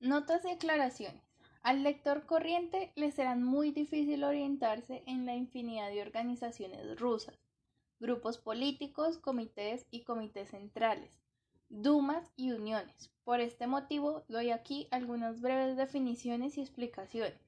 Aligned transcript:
Notas 0.00 0.44
y 0.44 0.50
aclaraciones. 0.50 1.24
Al 1.60 1.82
lector 1.82 2.24
corriente 2.24 2.92
le 2.94 3.10
será 3.10 3.34
muy 3.34 3.72
difícil 3.72 4.22
orientarse 4.22 5.02
en 5.06 5.26
la 5.26 5.34
infinidad 5.34 5.90
de 5.90 6.02
organizaciones 6.02 7.00
rusas, 7.00 7.36
grupos 7.98 8.38
políticos, 8.38 9.18
comités 9.18 9.86
y 9.90 10.04
comités 10.04 10.50
centrales, 10.50 11.18
dumas 11.68 12.30
y 12.36 12.52
uniones. 12.52 13.10
Por 13.24 13.40
este 13.40 13.66
motivo 13.66 14.24
doy 14.28 14.52
aquí 14.52 14.86
algunas 14.92 15.40
breves 15.40 15.76
definiciones 15.76 16.56
y 16.58 16.60
explicaciones. 16.60 17.40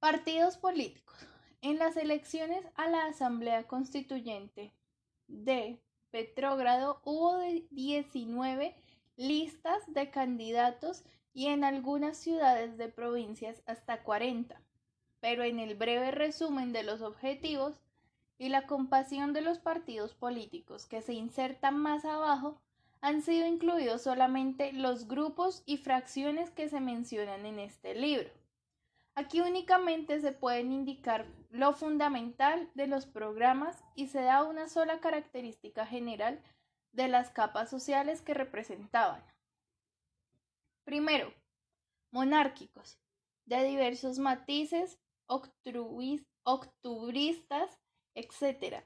Partidos 0.00 0.56
políticos. 0.56 1.16
En 1.62 1.78
las 1.78 1.96
elecciones 1.96 2.66
a 2.74 2.88
la 2.88 3.06
Asamblea 3.06 3.68
Constituyente 3.68 4.74
de 5.28 5.80
Petrógrado 6.10 7.00
hubo 7.04 7.38
19 7.70 8.74
listas 9.16 9.82
de 9.92 10.10
candidatos 10.10 11.04
y 11.32 11.46
en 11.46 11.64
algunas 11.64 12.16
ciudades 12.16 12.76
de 12.76 12.88
provincias 12.88 13.62
hasta 13.66 14.02
40. 14.02 14.60
Pero 15.20 15.42
en 15.42 15.58
el 15.58 15.74
breve 15.74 16.10
resumen 16.10 16.72
de 16.72 16.82
los 16.82 17.02
objetivos 17.02 17.74
y 18.38 18.48
la 18.48 18.66
compasión 18.66 19.32
de 19.32 19.40
los 19.40 19.58
partidos 19.58 20.14
políticos 20.14 20.86
que 20.86 21.02
se 21.02 21.14
insertan 21.14 21.76
más 21.78 22.04
abajo, 22.04 22.60
han 23.00 23.20
sido 23.20 23.46
incluidos 23.46 24.02
solamente 24.02 24.72
los 24.72 25.06
grupos 25.06 25.62
y 25.66 25.76
fracciones 25.76 26.50
que 26.50 26.68
se 26.68 26.80
mencionan 26.80 27.44
en 27.44 27.58
este 27.58 27.94
libro. 27.94 28.30
Aquí 29.14 29.40
únicamente 29.40 30.20
se 30.20 30.32
pueden 30.32 30.72
indicar 30.72 31.26
lo 31.50 31.72
fundamental 31.72 32.68
de 32.74 32.86
los 32.86 33.06
programas 33.06 33.84
y 33.94 34.08
se 34.08 34.22
da 34.22 34.42
una 34.42 34.68
sola 34.68 35.00
característica 35.00 35.86
general 35.86 36.40
de 36.94 37.08
las 37.08 37.30
capas 37.30 37.68
sociales 37.68 38.22
que 38.22 38.34
representaban. 38.34 39.22
Primero, 40.84 41.34
monárquicos, 42.10 42.98
de 43.46 43.64
diversos 43.64 44.18
matices, 44.18 44.98
octubristas, 46.44 47.78
etc. 48.14 48.84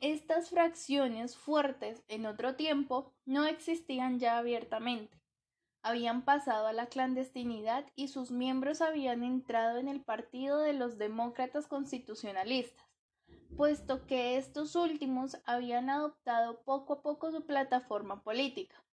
Estas 0.00 0.48
fracciones 0.50 1.36
fuertes 1.36 2.02
en 2.08 2.26
otro 2.26 2.56
tiempo 2.56 3.12
no 3.26 3.44
existían 3.44 4.18
ya 4.18 4.38
abiertamente. 4.38 5.20
Habían 5.82 6.24
pasado 6.24 6.66
a 6.66 6.72
la 6.72 6.86
clandestinidad 6.86 7.84
y 7.94 8.08
sus 8.08 8.30
miembros 8.30 8.80
habían 8.80 9.22
entrado 9.22 9.78
en 9.78 9.88
el 9.88 10.00
partido 10.02 10.58
de 10.58 10.72
los 10.72 10.98
demócratas 10.98 11.66
constitucionalistas 11.66 12.87
puesto 13.58 14.06
que 14.06 14.36
estos 14.36 14.76
últimos 14.76 15.36
habían 15.44 15.90
adoptado 15.90 16.62
poco 16.62 16.92
a 16.92 17.02
poco 17.02 17.32
su 17.32 17.44
plataforma 17.44 18.22
política. 18.22 18.84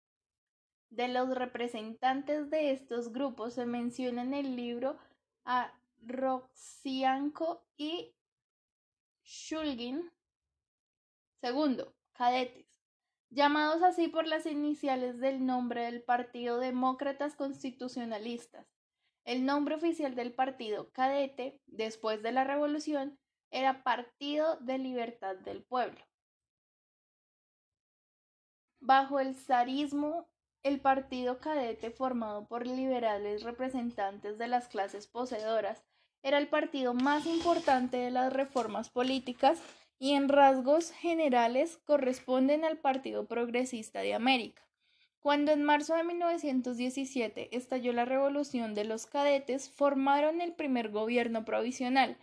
De 0.89 1.07
los 1.07 1.29
representantes 1.35 2.49
de 2.49 2.71
estos 2.71 3.13
grupos 3.13 3.53
se 3.53 3.67
menciona 3.67 4.23
en 4.23 4.33
el 4.33 4.55
libro 4.55 4.97
a 5.45 5.71
Roxianko 6.01 7.63
y 7.77 8.15
Shulgin. 9.23 10.11
Segundo, 11.41 11.93
cadetes, 12.13 12.65
llamados 13.29 13.83
así 13.83 14.07
por 14.07 14.25
las 14.25 14.47
iniciales 14.47 15.19
del 15.19 15.45
nombre 15.45 15.83
del 15.83 16.01
Partido 16.01 16.57
Demócratas 16.57 17.35
Constitucionalistas. 17.35 18.65
El 19.25 19.45
nombre 19.45 19.75
oficial 19.75 20.15
del 20.15 20.33
partido 20.33 20.91
cadete, 20.91 21.61
después 21.67 22.23
de 22.23 22.31
la 22.31 22.45
Revolución, 22.45 23.19
era 23.55 23.83
Partido 23.83 24.57
de 24.57 24.77
Libertad 24.77 25.37
del 25.37 25.63
Pueblo. 25.63 26.05
Bajo 28.81 29.21
el 29.21 29.33
zarismo, 29.33 30.27
el 30.61 30.81
partido 30.81 31.39
cadete 31.39 31.89
formado 31.89 32.47
por 32.47 32.67
liberales 32.67 33.43
representantes 33.43 34.37
de 34.37 34.49
las 34.49 34.67
clases 34.67 35.07
poseedoras 35.07 35.85
era 36.21 36.37
el 36.37 36.49
partido 36.49 36.93
más 36.93 37.25
importante 37.25 37.95
de 37.95 38.11
las 38.11 38.33
reformas 38.33 38.89
políticas 38.89 39.61
y 39.99 40.15
en 40.15 40.27
rasgos 40.27 40.91
generales 40.91 41.77
corresponden 41.85 42.65
al 42.65 42.77
Partido 42.79 43.25
Progresista 43.25 44.01
de 44.01 44.15
América. 44.15 44.63
Cuando 45.21 45.53
en 45.53 45.63
marzo 45.63 45.95
de 45.95 46.03
1917 46.03 47.55
estalló 47.55 47.93
la 47.93 48.03
revolución 48.03 48.73
de 48.73 48.83
los 48.83 49.05
cadetes, 49.05 49.69
formaron 49.69 50.41
el 50.41 50.53
primer 50.53 50.89
gobierno 50.89 51.45
provisional, 51.45 52.17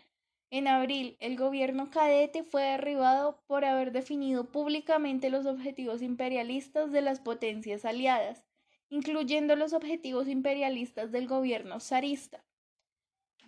en 0.53 0.69
abril, 0.69 1.17
el 1.19 1.39
gobierno 1.39 1.91
cadete 1.91 2.45
fue 2.45 2.61
derribado 2.61 3.43
por 3.47 3.65
haber 3.65 3.91
definido 3.91 4.53
públicamente 4.53 5.31
los 5.31 5.47
objetivos 5.47 6.03
imperialistas 6.03 6.93
de 6.93 7.01
las 7.01 7.21
potencias 7.21 7.87
aliadas, 7.87 8.45
incluyendo 8.91 9.57
los 9.57 9.73
objetivos 9.73 10.29
imperialistas 10.29 11.11
del 11.11 11.27
gobierno 11.27 11.81
zarista. 11.81 12.45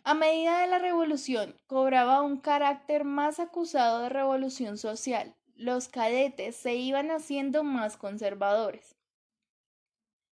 A 0.03 0.15
medida 0.15 0.61
de 0.61 0.67
la 0.67 0.79
revolución, 0.79 1.55
cobraba 1.67 2.23
un 2.23 2.39
carácter 2.39 3.05
más 3.05 3.39
acusado 3.39 4.01
de 4.01 4.09
revolución 4.09 4.79
social. 4.79 5.37
Los 5.55 5.89
cadetes 5.89 6.57
se 6.57 6.75
iban 6.75 7.11
haciendo 7.11 7.65
más 7.65 7.99
conservadores. 7.99 8.97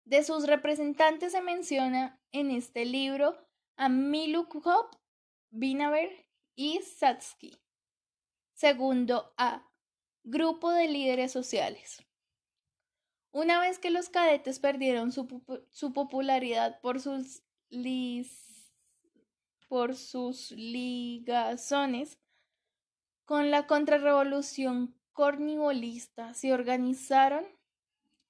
De 0.03 0.21
sus 0.21 0.45
representantes 0.45 1.31
se 1.31 1.39
menciona 1.39 2.19
en 2.33 2.51
este 2.51 2.83
libro 2.83 3.37
a 3.77 3.87
Milukov, 3.87 4.89
Binaver 5.49 6.26
y 6.57 6.81
Satsky. 6.81 7.55
Segundo 8.53 9.33
A. 9.37 9.69
Grupo 10.23 10.71
de 10.71 10.87
líderes 10.89 11.31
sociales. 11.31 12.03
Una 13.31 13.61
vez 13.61 13.77
que 13.77 13.91
los 13.91 14.09
cadetes 14.09 14.59
perdieron 14.59 15.11
su, 15.11 15.27
popularidad 15.93 16.81
por 16.81 16.99
sus, 16.99 17.43
por 19.69 19.95
sus 19.95 20.51
ligazones 20.51 22.17
con 23.23 23.51
la 23.51 23.67
contrarrevolución 23.67 24.99
cornibolista, 25.13 26.33
se 26.33 26.53
organizaron 26.53 27.45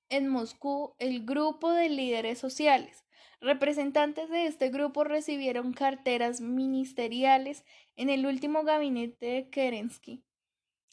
en 0.09 0.27
Moscú 0.27 0.95
el 0.99 1.25
grupo 1.25 1.71
de 1.71 1.89
líderes 1.89 2.39
sociales, 2.39 3.07
Representantes 3.39 4.29
de 4.29 4.47
este 4.47 4.69
grupo 4.69 5.03
recibieron 5.03 5.71
carteras 5.71 6.41
ministeriales 6.41 7.63
en 7.97 8.09
el 8.09 8.25
último 8.25 8.63
gabinete 8.63 9.25
de 9.25 9.49
Kerensky. 9.49 10.23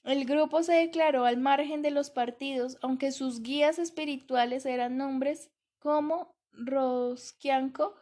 El 0.03 0.25
grupo 0.25 0.63
se 0.63 0.73
declaró 0.73 1.25
al 1.25 1.37
margen 1.37 1.81
de 1.83 1.91
los 1.91 2.11
partidos, 2.11 2.77
aunque 2.83 3.13
sus 3.13 3.41
guías 3.43 3.79
espirituales 3.79 4.67
eran 4.67 4.97
nombres 4.97 5.51
como 5.79 6.35
Roskianko 6.53 7.95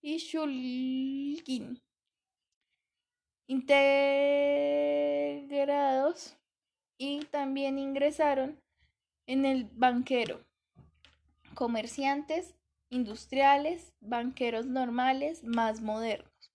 y 0.00 0.18
Shulgin. 0.18 1.82
Integrados 3.46 3.90
y 6.96 7.24
también 7.26 7.78
ingresaron 7.78 8.58
en 9.26 9.44
el 9.44 9.64
banquero, 9.72 10.44
comerciantes 11.54 12.54
industriales, 12.90 13.92
banqueros 14.00 14.66
normales, 14.66 15.44
más 15.44 15.80
modernos, 15.80 16.52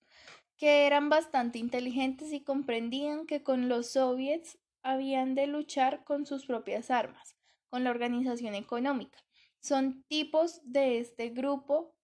que 0.58 0.86
eran 0.86 1.10
bastante 1.10 1.60
inteligentes 1.60 2.32
y 2.34 2.44
comprendían 2.44 3.26
que 3.26 3.44
con 3.44 3.70
los 3.70 3.92
soviets 3.92 4.58
habían 4.84 5.36
de 5.36 5.48
luchar 5.48 6.04
con 6.04 6.26
sus 6.26 6.46
propias 6.46 6.92
armas, 6.92 7.36
con 7.70 7.84
la 7.84 7.90
organización 7.90 8.56
económica. 8.56 9.20
Son 9.60 10.04
tipos 10.04 10.62
de 10.64 11.00
este 11.00 11.30
grupo 11.30 11.96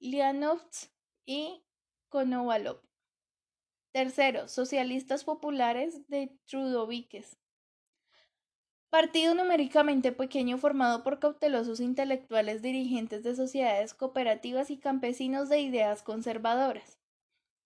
Lianovts 0.00 0.92
y 1.24 1.64
Konovalov. 2.08 2.80
Tercero, 3.92 4.48
socialistas 4.48 5.24
populares 5.24 6.06
de 6.08 6.38
Trudoviques, 6.46 7.38
Partido 8.88 9.34
numéricamente 9.34 10.12
pequeño 10.12 10.58
formado 10.58 11.02
por 11.02 11.18
cautelosos 11.18 11.80
intelectuales 11.80 12.62
dirigentes 12.62 13.24
de 13.24 13.34
sociedades 13.34 13.92
cooperativas 13.94 14.70
y 14.70 14.78
campesinos 14.78 15.48
de 15.48 15.60
ideas 15.60 16.02
conservadoras. 16.02 16.98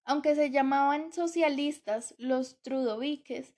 Aunque 0.05 0.35
se 0.35 0.50
llamaban 0.50 1.12
socialistas, 1.12 2.14
los 2.19 2.61
trudoviques 2.62 3.55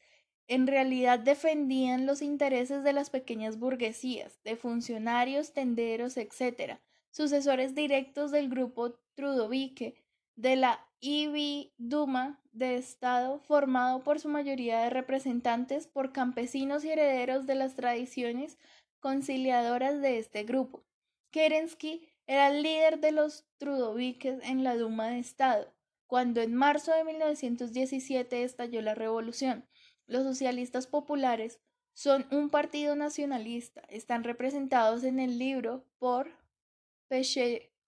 en 0.48 0.66
realidad 0.66 1.18
defendían 1.18 2.04
los 2.04 2.20
intereses 2.20 2.84
de 2.84 2.92
las 2.92 3.10
pequeñas 3.10 3.58
burguesías, 3.58 4.42
de 4.42 4.56
funcionarios, 4.56 5.52
tenderos, 5.52 6.16
etc., 6.16 6.78
sucesores 7.10 7.74
directos 7.74 8.30
del 8.30 8.48
grupo 8.48 8.98
trudovique, 9.14 10.02
de 10.36 10.56
la 10.56 10.86
IBI 11.00 11.72
Duma 11.78 12.40
de 12.52 12.76
Estado 12.76 13.40
formado 13.40 14.02
por 14.02 14.20
su 14.20 14.28
mayoría 14.28 14.80
de 14.80 14.90
representantes 14.90 15.86
por 15.86 16.12
campesinos 16.12 16.84
y 16.84 16.90
herederos 16.90 17.46
de 17.46 17.54
las 17.54 17.74
tradiciones 17.74 18.58
conciliadoras 19.00 20.00
de 20.00 20.18
este 20.18 20.44
grupo. 20.44 20.84
Kerensky 21.30 22.08
era 22.26 22.48
el 22.48 22.62
líder 22.62 23.00
de 23.00 23.12
los 23.12 23.46
trudoviques 23.58 24.38
en 24.42 24.64
la 24.64 24.76
Duma 24.76 25.08
de 25.08 25.18
Estado, 25.18 25.71
cuando 26.12 26.42
en 26.42 26.54
marzo 26.54 26.92
de 26.92 27.04
1917 27.04 28.44
estalló 28.44 28.82
la 28.82 28.94
revolución. 28.94 29.66
Los 30.06 30.24
socialistas 30.24 30.86
populares 30.86 31.58
son 31.94 32.26
un 32.30 32.50
partido 32.50 32.94
nacionalista, 32.96 33.80
están 33.88 34.22
representados 34.22 35.04
en 35.04 35.18
el 35.20 35.38
libro 35.38 35.86
por 35.98 36.30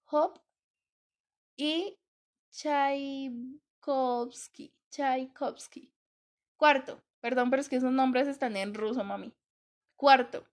Hop 0.07 0.41
y 1.59 1.99
Tchaikovsky. 2.51 3.13
Tchaikovsky. 4.89 5.93
Cuarto, 6.57 7.03
perdón, 7.21 7.51
pero 7.51 7.61
es 7.61 7.69
que 7.69 7.77
esos 7.77 7.93
nombres 7.93 8.27
están 8.27 8.57
en 8.57 8.73
ruso, 8.73 9.05
mami. 9.05 9.35
Cuarto, 9.97 10.47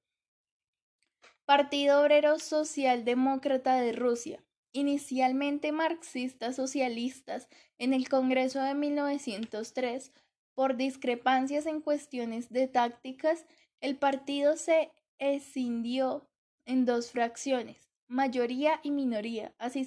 Partido 1.46 2.02
Obrero 2.02 2.38
Socialdemócrata 2.38 3.76
de 3.76 3.94
Rusia. 3.94 4.44
Inicialmente 4.74 5.72
marxistas 5.72 6.56
socialistas 6.56 7.50
en 7.78 7.94
el 7.94 8.08
Congreso 8.08 8.62
de 8.62 8.74
1903, 8.74 10.12
por 10.54 10.78
discrepancias 10.78 11.66
en 11.66 11.82
cuestiones 11.82 12.50
de 12.50 12.68
tácticas, 12.68 13.46
el 13.82 13.98
partido 13.98 14.56
se 14.56 14.92
escindió 15.18 16.30
en 16.66 16.86
dos 16.86 17.12
fracciones, 17.12 17.90
mayoría 18.08 18.80
y 18.84 18.92
minoría. 18.92 19.54
Así, 19.58 19.86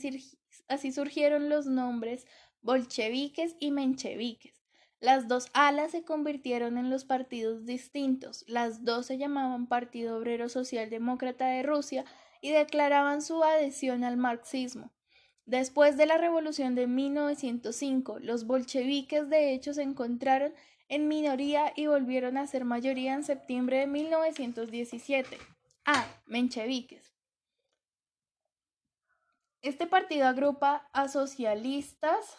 así 0.69 0.93
surgieron 0.93 1.49
los 1.49 1.67
nombres 1.67 2.27
bolcheviques 2.61 3.57
y 3.61 3.71
mencheviques. 3.71 4.65
Las 5.01 5.29
dos 5.29 5.49
alas 5.53 5.91
se 5.91 6.03
convirtieron 6.03 6.79
en 6.79 6.89
los 6.89 7.05
partidos 7.05 7.67
distintos. 7.67 8.45
Las 8.49 8.85
dos 8.85 9.07
se 9.07 9.19
llamaban 9.19 9.67
Partido 9.67 10.17
Obrero 10.17 10.49
Socialdemócrata 10.49 11.47
de 11.47 11.63
Rusia 11.63 12.07
y 12.45 12.51
declaraban 12.51 13.23
su 13.23 13.43
adhesión 13.43 14.05
al 14.05 14.19
marxismo. 14.19 14.93
Después 15.47 15.97
de 15.97 16.05
la 16.05 16.19
revolución 16.19 16.75
de 16.75 16.87
1905, 16.87 18.19
los 18.19 18.47
bolcheviques 18.47 19.31
de 19.31 19.55
hecho 19.55 19.73
se 19.73 19.81
encontraron 19.81 20.53
en 20.89 21.09
minoría 21.09 21.73
y 21.75 21.87
volvieron 21.87 22.37
a 22.37 22.47
ser 22.47 22.67
mayoría 22.67 23.15
en 23.15 23.25
septiembre 23.25 23.79
de 23.79 23.87
1917. 23.87 25.39
Ah, 25.87 26.07
mencheviques. 26.27 27.15
Este 29.63 29.87
partido 29.87 30.27
agrupa 30.27 30.87
a 30.93 31.09
socialistas 31.09 32.37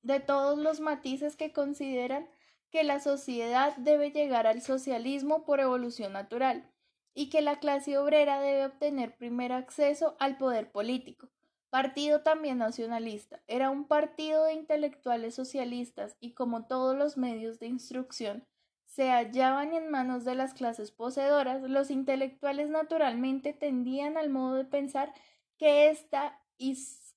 de 0.00 0.18
todos 0.20 0.58
los 0.58 0.80
matices 0.80 1.36
que 1.36 1.52
consideran 1.52 2.26
que 2.70 2.84
la 2.84 3.00
sociedad 3.00 3.76
debe 3.76 4.12
llegar 4.12 4.46
al 4.46 4.62
socialismo 4.62 5.44
por 5.44 5.60
evolución 5.60 6.14
natural 6.14 6.70
y 7.14 7.30
que 7.30 7.40
la 7.40 7.58
clase 7.60 7.96
obrera 7.96 8.40
debe 8.40 8.66
obtener 8.66 9.16
primer 9.16 9.52
acceso 9.52 10.16
al 10.18 10.36
poder 10.36 10.70
político. 10.70 11.28
Partido 11.70 12.22
también 12.22 12.58
nacionalista. 12.58 13.40
Era 13.46 13.70
un 13.70 13.86
partido 13.86 14.44
de 14.44 14.54
intelectuales 14.54 15.34
socialistas 15.34 16.16
y 16.20 16.34
como 16.34 16.66
todos 16.66 16.96
los 16.96 17.16
medios 17.16 17.58
de 17.58 17.66
instrucción 17.68 18.44
se 18.84 19.10
hallaban 19.10 19.74
en 19.74 19.90
manos 19.90 20.24
de 20.24 20.36
las 20.36 20.54
clases 20.54 20.92
poseedoras, 20.92 21.62
los 21.62 21.90
intelectuales 21.90 22.68
naturalmente 22.68 23.52
tendían 23.52 24.16
al 24.16 24.30
modo 24.30 24.54
de 24.54 24.64
pensar 24.64 25.12
que 25.58 25.88
esta 25.88 26.40
y 26.58 26.76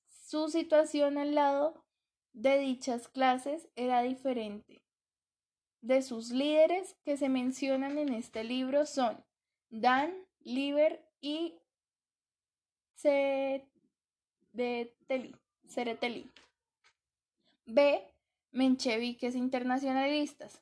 su 0.10 0.50
situación 0.50 1.20
al 1.20 1.36
lado 1.36 1.86
de 2.34 2.58
dichas 2.58 3.08
clases 3.08 3.70
era 3.76 4.02
diferente. 4.02 4.82
De 5.82 6.02
sus 6.02 6.32
líderes 6.32 6.96
que 7.06 7.16
se 7.16 7.30
mencionan 7.30 8.00
en 8.00 8.12
este 8.12 8.44
libro 8.44 8.88
son 8.88 9.24
Dan, 9.70 10.14
Liber 10.44 11.06
y 11.20 11.56
Cereteli. 15.68 16.32
B. 17.66 18.02
Mencheviques 18.52 19.36
internacionalistas. 19.36 20.62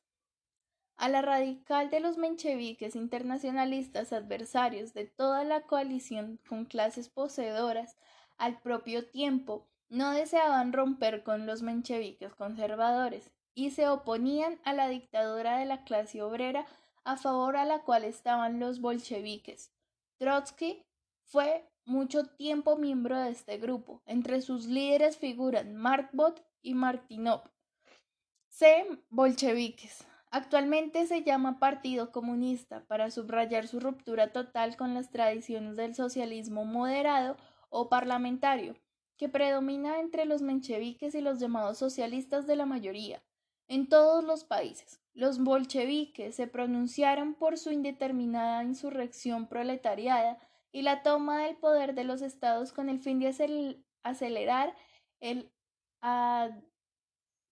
A 0.97 1.07
la 1.09 1.21
radical 1.21 1.89
de 1.89 1.99
los 1.99 2.17
mencheviques 2.17 2.95
internacionalistas 2.95 4.11
adversarios 4.11 4.93
de 4.93 5.05
toda 5.05 5.43
la 5.43 5.61
coalición 5.61 6.39
con 6.47 6.65
clases 6.65 7.09
poseedoras 7.09 7.97
al 8.37 8.59
propio 8.61 9.07
tiempo 9.07 9.67
no 9.89 10.11
deseaban 10.11 10.73
romper 10.73 11.23
con 11.23 11.45
los 11.45 11.61
mencheviques 11.61 12.33
conservadores 12.33 13.31
y 13.53 13.71
se 13.71 13.87
oponían 13.87 14.59
a 14.63 14.73
la 14.73 14.87
dictadura 14.87 15.57
de 15.57 15.65
la 15.65 15.83
clase 15.83 16.21
obrera 16.21 16.65
a 17.05 17.17
favor 17.17 17.55
a 17.55 17.65
la 17.65 17.83
cual 17.83 18.03
estaban 18.03 18.59
los 18.59 18.81
bolcheviques. 18.81 19.71
Trotsky 20.17 20.83
fue 21.23 21.69
mucho 21.85 22.25
tiempo 22.25 22.75
miembro 22.75 23.19
de 23.19 23.29
este 23.29 23.57
grupo. 23.57 24.01
Entre 24.05 24.41
sus 24.41 24.65
líderes 24.65 25.17
figuran 25.17 25.75
Markbot 25.75 26.43
y 26.61 26.73
Martinov. 26.73 27.43
C. 28.47 28.87
Bolcheviques. 29.09 30.05
Actualmente 30.31 31.05
se 31.07 31.23
llama 31.23 31.59
Partido 31.59 32.11
Comunista 32.11 32.83
para 32.87 33.11
subrayar 33.11 33.67
su 33.67 33.79
ruptura 33.79 34.33
total 34.33 34.75
con 34.75 34.93
las 34.93 35.11
tradiciones 35.11 35.77
del 35.77 35.95
socialismo 35.95 36.65
moderado 36.65 37.37
o 37.69 37.87
parlamentario, 37.87 38.75
que 39.17 39.29
predomina 39.29 39.99
entre 39.99 40.25
los 40.25 40.41
mencheviques 40.41 41.15
y 41.15 41.21
los 41.21 41.39
llamados 41.39 41.77
socialistas 41.77 42.47
de 42.47 42.55
la 42.55 42.65
mayoría, 42.65 43.23
en 43.67 43.87
todos 43.89 44.23
los 44.23 44.43
países. 44.43 45.01
Los 45.13 45.39
bolcheviques 45.39 46.35
se 46.35 46.47
pronunciaron 46.47 47.35
por 47.35 47.57
su 47.57 47.71
indeterminada 47.71 48.63
insurrección 48.63 49.47
proletariada 49.47 50.37
y 50.71 50.81
la 50.81 51.03
toma 51.03 51.45
del 51.45 51.55
poder 51.55 51.95
de 51.95 52.03
los 52.03 52.21
estados 52.21 52.73
con 52.73 52.89
el 52.89 52.99
fin 52.99 53.19
de 53.19 53.77
acelerar 54.03 54.75
el 55.21 55.51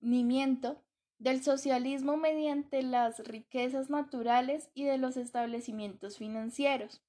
adnimiento 0.01 0.83
del 1.19 1.42
socialismo 1.42 2.18
mediante 2.18 2.83
las 2.83 3.19
riquezas 3.19 3.89
naturales 3.89 4.69
y 4.74 4.83
de 4.83 4.98
los 4.98 5.15
establecimientos 5.15 6.18
financieros. 6.18 7.01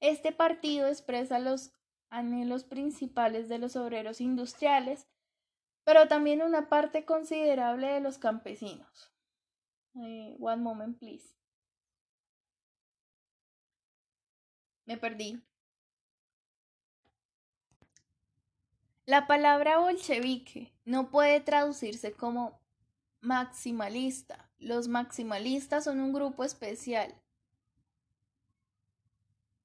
Este 0.00 0.32
partido 0.32 0.86
expresa 0.86 1.38
los 1.38 1.72
anhelos 2.10 2.64
principales 2.64 3.48
de 3.48 3.58
los 3.58 3.74
obreros 3.74 4.20
industriales, 4.20 5.08
pero 5.84 6.08
también 6.08 6.42
una 6.42 6.68
parte 6.68 7.04
considerable 7.04 7.86
de 7.88 8.00
los 8.00 8.18
campesinos. 8.18 9.12
Eh, 9.96 10.36
one 10.40 10.62
moment, 10.62 10.98
please. 10.98 11.34
Me 14.86 14.96
perdí. 14.96 15.42
La 19.06 19.26
palabra 19.26 19.78
bolchevique 19.78 20.72
no 20.84 21.10
puede 21.10 21.40
traducirse 21.40 22.12
como 22.12 22.58
maximalista. 23.20 24.50
Los 24.58 24.88
maximalistas 24.88 25.84
son 25.84 26.00
un 26.00 26.12
grupo 26.12 26.42
especial. 26.44 27.14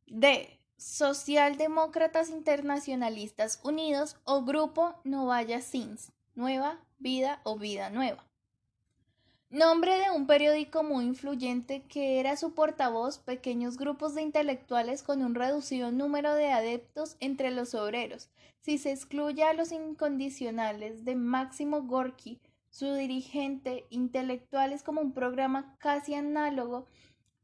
D. 0.07 0.58
Socialdemócratas 0.79 2.29
Internacionalistas 2.29 3.59
Unidos 3.63 4.15
o 4.23 4.45
Grupo 4.45 4.95
Novaya 5.03 5.59
Sins, 5.59 6.13
Nueva 6.35 6.79
Vida 6.99 7.41
o 7.43 7.57
Vida 7.57 7.89
Nueva. 7.89 8.25
Nombre 9.49 9.97
de 9.97 10.09
un 10.11 10.25
periódico 10.25 10.81
muy 10.83 11.03
influyente 11.03 11.83
que 11.89 12.21
era 12.21 12.37
su 12.37 12.53
portavoz 12.53 13.17
pequeños 13.17 13.75
grupos 13.75 14.15
de 14.15 14.21
intelectuales 14.21 15.03
con 15.03 15.21
un 15.21 15.35
reducido 15.35 15.91
número 15.91 16.33
de 16.33 16.49
adeptos 16.53 17.17
entre 17.19 17.51
los 17.51 17.75
obreros. 17.75 18.29
Si 18.61 18.77
se 18.77 18.93
excluye 18.93 19.43
a 19.43 19.53
los 19.53 19.73
incondicionales 19.73 21.03
de 21.03 21.15
Máximo 21.15 21.81
Gorky, 21.81 22.39
su 22.69 22.93
dirigente 22.93 23.85
intelectual 23.89 24.71
es 24.71 24.83
como 24.83 25.01
un 25.01 25.11
programa 25.11 25.75
casi 25.79 26.13
análogo 26.13 26.85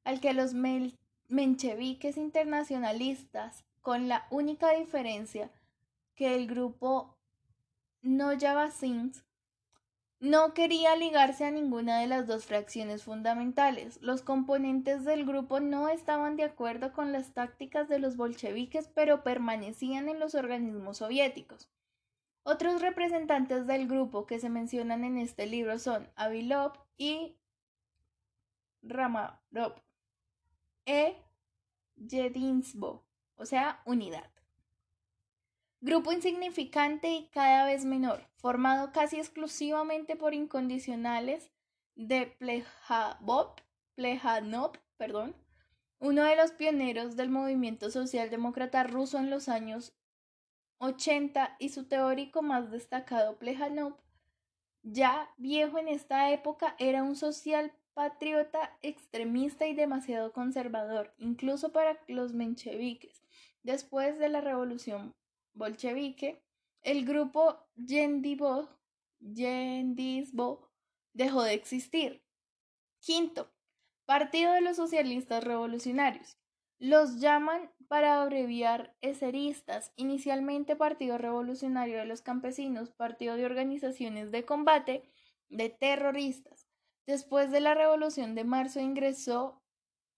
al 0.06 0.22
que 0.22 0.34
los 0.34 0.54
mencheviques 1.28 2.18
internacionalistas, 2.18 3.66
con 3.82 4.08
la 4.08 4.26
única 4.32 4.72
diferencia 4.72 5.52
que 6.16 6.36
el 6.36 6.48
grupo 6.48 7.18
Noyava 8.02 8.72
no 10.20 10.54
quería 10.54 10.96
ligarse 10.96 11.46
a 11.46 11.52
ninguna 11.52 12.00
de 12.00 12.08
las 12.08 12.26
dos 12.26 12.46
fracciones 12.46 13.04
fundamentales. 13.04 14.02
Los 14.02 14.22
componentes 14.22 15.04
del 15.06 15.26
grupo 15.26 15.60
no 15.60 15.90
estaban 15.90 16.36
de 16.36 16.46
acuerdo 16.46 16.94
con 16.94 17.12
las 17.12 17.34
tácticas 17.34 17.90
de 17.90 18.00
los 18.00 18.16
bolcheviques, 18.16 18.88
pero 18.88 19.24
permanecían 19.24 20.10
en 20.10 20.20
los 20.20 20.34
organismos 20.34 20.98
soviéticos. 20.98 21.70
Otros 22.44 22.82
representantes 22.82 23.68
del 23.68 23.88
grupo 23.88 24.26
que 24.26 24.40
se 24.40 24.50
mencionan 24.50 25.04
en 25.04 25.18
este 25.18 25.48
libro 25.48 25.78
son 25.80 26.10
Avilov 26.16 26.74
y 26.98 27.36
Ramarov 28.84 29.82
e 30.86 31.18
Yedinsbo, 31.96 33.06
o 33.36 33.46
sea, 33.46 33.82
unidad. 33.86 34.30
Grupo 35.82 36.12
insignificante 36.12 37.10
y 37.10 37.28
cada 37.28 37.66
vez 37.66 37.86
menor, 37.86 38.28
formado 38.38 38.92
casi 38.92 39.18
exclusivamente 39.18 40.16
por 40.16 40.34
incondicionales 40.34 41.52
de 41.96 42.28
Plejanov, 43.96 44.72
perdón, 44.98 45.36
uno 46.00 46.24
de 46.24 46.36
los 46.36 46.52
pioneros 46.52 47.16
del 47.16 47.30
movimiento 47.30 47.90
socialdemócrata 47.90 48.84
ruso 48.84 49.18
en 49.18 49.30
los 49.30 49.48
años 49.48 49.94
80 50.80 51.56
y 51.60 51.70
su 51.70 51.88
teórico 51.88 52.42
más 52.42 52.72
destacado 52.72 53.38
Plejanov, 53.38 53.98
ya 54.84 55.32
viejo 55.38 55.80
en 55.80 55.88
esta 55.88 56.32
época, 56.32 56.76
era 56.80 57.04
un 57.04 57.16
social 57.16 57.74
patriota 57.96 58.78
extremista 58.82 59.66
y 59.66 59.74
demasiado 59.74 60.32
conservador, 60.34 61.16
incluso 61.18 61.72
para 61.72 61.98
los 62.08 62.34
mencheviques, 62.34 63.24
después 63.64 64.20
de 64.20 64.30
la 64.30 64.42
revolución 64.42 65.16
bolchevique, 65.54 66.44
el 66.84 67.06
grupo 67.06 67.66
Yendisbo 67.76 68.70
dejó 71.14 71.44
de 71.44 71.54
existir. 71.54 72.22
Quinto, 73.00 73.52
Partido 74.06 74.52
de 74.52 74.62
los 74.62 74.76
Socialistas 74.76 75.44
Revolucionarios. 75.44 76.38
Los 76.78 77.20
llaman 77.22 77.72
para 77.88 78.22
abreviar 78.22 78.96
eseristas, 79.02 79.94
inicialmente 79.96 80.76
Partido 80.76 81.18
Revolucionario 81.18 81.98
de 81.98 82.06
los 82.06 82.22
Campesinos, 82.22 82.92
Partido 82.92 83.38
de 83.38 83.46
Organizaciones 83.46 84.32
de 84.32 84.46
Combate 84.46 85.10
de 85.48 85.70
Terroristas. 85.70 86.65
Después 87.08 87.52
de 87.52 87.60
la 87.60 87.76
Revolución 87.76 88.36
de 88.36 88.44
Marzo 88.44 88.80
ingresó 88.80 89.62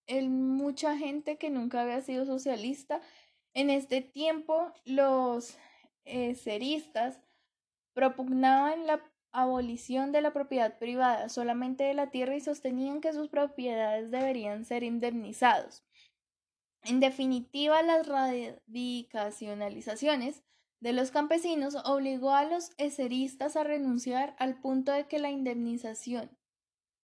en 0.08 0.50
mucha 0.50 0.98
gente 0.98 1.38
que 1.38 1.50
nunca 1.50 1.82
había 1.82 2.02
sido 2.02 2.26
socialista. 2.26 3.02
En 3.54 3.70
este 3.70 4.02
tiempo 4.02 4.74
los 4.86 5.58
eseristas 6.06 7.20
propugnaban 7.94 8.88
la 8.88 9.04
abolición 9.34 10.12
de 10.12 10.22
la 10.22 10.32
propiedad 10.32 10.80
privada 10.80 11.30
solamente 11.30 11.84
de 11.84 11.94
la 11.94 12.10
tierra 12.10 12.36
y 12.36 12.42
sostenían 12.42 13.02
que 13.02 13.14
sus 13.14 13.28
propiedades 13.28 14.10
deberían 14.10 14.66
ser 14.66 14.84
indemnizados. 14.84 15.84
En 16.84 17.02
definitiva, 17.02 17.82
las 17.82 18.08
radicacionalizaciones 18.08 20.44
de 20.80 20.94
los 20.94 21.12
campesinos 21.12 21.76
obligó 21.86 22.32
a 22.32 22.46
los 22.46 22.72
eseristas 22.78 23.58
a 23.58 23.64
renunciar 23.64 24.36
al 24.40 24.62
punto 24.62 24.92
de 24.92 25.08
que 25.08 25.20
la 25.20 25.30
indemnización. 25.30 26.37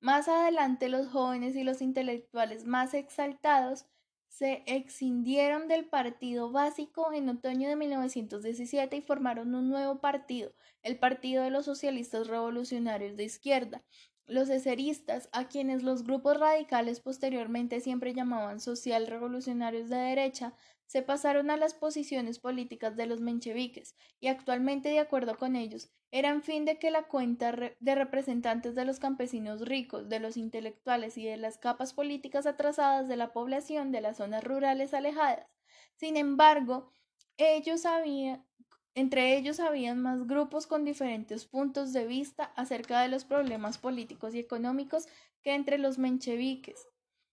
Más 0.03 0.27
adelante 0.27 0.89
los 0.89 1.07
jóvenes 1.07 1.55
y 1.55 1.63
los 1.63 1.81
intelectuales 1.81 2.65
más 2.65 2.93
exaltados 2.93 3.85
se 4.27 4.61
exindieron 4.65 5.69
del 5.69 5.85
partido 5.85 6.51
básico 6.51 7.13
en 7.13 7.29
otoño 7.29 7.69
de 7.69 7.77
1917 7.77 8.97
y 8.97 9.01
formaron 9.01 9.55
un 9.55 9.69
nuevo 9.69 10.01
partido, 10.01 10.51
el 10.81 10.99
Partido 10.99 11.41
de 11.41 11.51
los 11.51 11.63
Socialistas 11.63 12.27
Revolucionarios 12.27 13.15
de 13.15 13.23
Izquierda. 13.23 13.81
Los 14.25 14.49
eseristas, 14.49 15.29
a 15.31 15.47
quienes 15.47 15.83
los 15.83 16.03
grupos 16.03 16.37
radicales 16.37 16.99
posteriormente 16.99 17.79
siempre 17.79 18.13
llamaban 18.13 18.59
social 18.59 19.07
revolucionarios 19.07 19.87
de 19.87 19.95
derecha, 19.95 20.53
se 20.85 21.01
pasaron 21.01 21.49
a 21.49 21.57
las 21.57 21.73
posiciones 21.73 22.39
políticas 22.39 22.95
de 22.95 23.07
los 23.07 23.21
mencheviques 23.21 23.95
y 24.19 24.27
actualmente, 24.27 24.89
de 24.89 24.99
acuerdo 24.99 25.37
con 25.37 25.55
ellos, 25.55 25.91
eran 26.11 26.43
fin 26.43 26.65
de 26.65 26.77
que 26.77 26.91
la 26.91 27.03
cuenta 27.03 27.51
de 27.79 27.95
representantes 27.95 28.75
de 28.75 28.85
los 28.85 28.99
campesinos 28.99 29.61
ricos, 29.61 30.09
de 30.09 30.19
los 30.19 30.37
intelectuales 30.37 31.17
y 31.17 31.25
de 31.25 31.37
las 31.37 31.57
capas 31.57 31.93
políticas 31.93 32.45
atrasadas 32.45 33.07
de 33.07 33.15
la 33.15 33.33
población 33.33 33.91
de 33.91 34.01
las 34.01 34.17
zonas 34.17 34.43
rurales 34.43 34.93
alejadas. 34.93 35.47
Sin 35.95 36.17
embargo, 36.17 36.91
ellos 37.37 37.85
habían, 37.87 38.45
entre 38.93 39.35
ellos 39.35 39.59
habían 39.59 40.01
más 40.01 40.27
grupos 40.27 40.67
con 40.67 40.85
diferentes 40.85 41.45
puntos 41.45 41.93
de 41.93 42.05
vista 42.05 42.45
acerca 42.55 43.01
de 43.01 43.07
los 43.07 43.25
problemas 43.25 43.79
políticos 43.79 44.35
y 44.35 44.39
económicos 44.39 45.07
que 45.41 45.55
entre 45.55 45.79
los 45.79 45.97
mencheviques. 45.97 46.87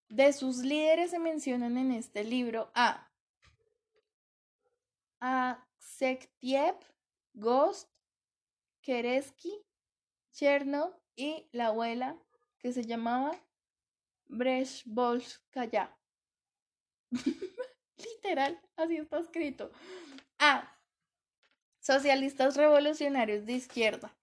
De 0.09 0.33
sus 0.33 0.59
líderes 0.59 1.11
se 1.11 1.19
mencionan 1.19 1.77
en 1.77 1.93
este 1.93 2.25
libro 2.25 2.71
a 2.75 3.10
Sektiev, 5.79 6.77
Ghost, 7.35 7.91
Keresky, 8.83 9.53
Chernov 10.33 10.95
y 11.15 11.49
la 11.53 11.67
abuela 11.67 12.17
que 12.59 12.73
se 12.73 12.85
llamaba 12.85 13.33
Breshbolskaya. 14.27 15.97
Literal, 17.97 18.61
así 18.77 18.97
está 18.97 19.19
escrito. 19.19 19.71
A. 20.39 20.77
Socialistas 21.81 22.57
revolucionarios 22.57 23.45
de 23.45 23.53
izquierda. 23.53 24.17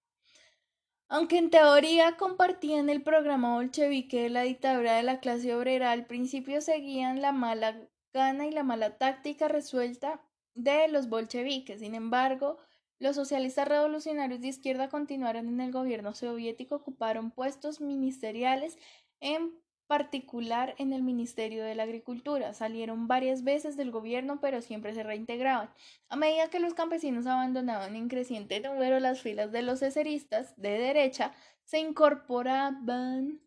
Aunque 1.08 1.38
en 1.38 1.50
teoría 1.50 2.16
compartían 2.16 2.90
el 2.90 3.02
programa 3.02 3.54
bolchevique 3.54 4.22
de 4.22 4.30
la 4.30 4.42
dictadura 4.42 4.96
de 4.96 5.02
la 5.02 5.20
clase 5.20 5.54
obrera, 5.54 5.92
al 5.92 6.06
principio 6.06 6.60
seguían 6.60 7.22
la 7.22 7.32
mala 7.32 7.88
gana 8.12 8.46
y 8.46 8.50
la 8.50 8.62
mala 8.62 8.98
táctica 8.98 9.48
resuelta 9.48 10.20
de 10.58 10.88
los 10.88 11.08
bolcheviques. 11.08 11.80
Sin 11.80 11.94
embargo, 11.94 12.58
los 12.98 13.16
socialistas 13.16 13.68
revolucionarios 13.68 14.40
de 14.40 14.48
izquierda 14.48 14.88
continuaron 14.88 15.48
en 15.48 15.60
el 15.60 15.72
gobierno 15.72 16.14
soviético, 16.14 16.76
ocuparon 16.76 17.30
puestos 17.30 17.80
ministeriales, 17.80 18.76
en 19.20 19.52
particular 19.86 20.74
en 20.78 20.92
el 20.92 21.02
Ministerio 21.02 21.64
de 21.64 21.74
la 21.74 21.84
Agricultura. 21.84 22.52
Salieron 22.52 23.06
varias 23.06 23.44
veces 23.44 23.76
del 23.76 23.90
gobierno, 23.90 24.40
pero 24.40 24.60
siempre 24.60 24.94
se 24.94 25.02
reintegraban. 25.04 25.70
A 26.08 26.16
medida 26.16 26.50
que 26.50 26.60
los 26.60 26.74
campesinos 26.74 27.26
abandonaban 27.26 27.94
en 27.94 28.08
creciente 28.08 28.60
número 28.60 29.00
las 29.00 29.22
filas 29.22 29.52
de 29.52 29.62
los 29.62 29.80
eseristas 29.80 30.54
de 30.56 30.78
derecha, 30.78 31.32
se 31.64 31.78
incorporaban. 31.78 33.40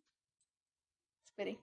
Espere 1.24 1.60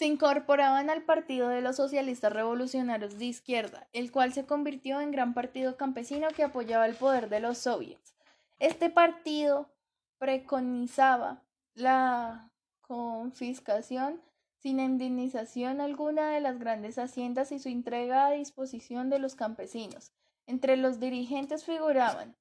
se 0.00 0.06
incorporaban 0.06 0.88
al 0.88 1.02
Partido 1.02 1.48
de 1.48 1.60
los 1.60 1.76
Socialistas 1.76 2.32
Revolucionarios 2.32 3.18
de 3.18 3.26
Izquierda, 3.26 3.86
el 3.92 4.10
cual 4.10 4.32
se 4.32 4.46
convirtió 4.46 4.98
en 5.02 5.10
gran 5.10 5.34
partido 5.34 5.76
campesino 5.76 6.28
que 6.34 6.42
apoyaba 6.42 6.86
el 6.86 6.94
poder 6.94 7.28
de 7.28 7.40
los 7.40 7.58
soviets. 7.58 8.16
Este 8.58 8.88
partido 8.88 9.68
preconizaba 10.16 11.42
la 11.74 12.50
confiscación 12.80 14.22
sin 14.56 14.80
indemnización 14.80 15.82
alguna 15.82 16.30
de 16.30 16.40
las 16.40 16.58
grandes 16.58 16.98
haciendas 16.98 17.52
y 17.52 17.58
su 17.58 17.68
entrega 17.68 18.24
a 18.24 18.30
disposición 18.30 19.10
de 19.10 19.18
los 19.18 19.34
campesinos. 19.34 20.12
Entre 20.46 20.78
los 20.78 20.98
dirigentes 20.98 21.66
figuraban 21.66 22.38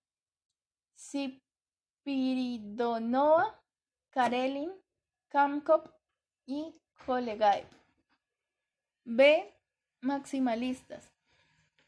Spiridonova, 2.05 3.61
Karelin, 4.11 4.71
Kamkop 5.27 5.89
y 6.45 6.79
B. 9.05 9.51
Maximalistas. 10.01 11.09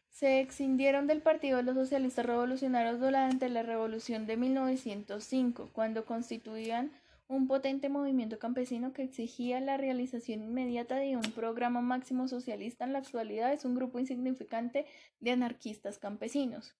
Se 0.10 0.40
exindieron 0.40 1.08
del 1.08 1.22
Partido 1.22 1.58
de 1.58 1.64
los 1.64 1.76
Socialistas 1.76 2.26
Revolucionarios 2.26 3.00
durante 3.00 3.48
la 3.50 3.64
Revolución 3.64 4.26
de 4.26 4.38
1905, 4.38 5.70
cuando 5.74 6.06
constituían 6.06 6.92
un 7.28 7.48
potente 7.48 7.88
movimiento 7.88 8.40
campesino 8.40 8.94
que 8.94 9.04
exigía 9.04 9.62
la 9.62 9.78
realización 9.78 10.44
inmediata 10.44 10.96
de 10.96 11.16
un 11.16 11.32
programa 11.34 11.82
máximo 11.82 12.28
socialista. 12.28 12.86
En 12.86 12.94
la 12.94 13.00
actualidad 13.00 13.54
es 13.54 13.64
un 13.64 13.76
grupo 13.76 14.00
insignificante 14.00 14.86
de 15.20 15.32
anarquistas 15.32 15.98
campesinos. 15.98 16.76